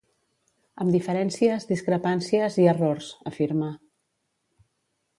[0.85, 3.71] Amb diferències, discrepàncies i errors, afirma.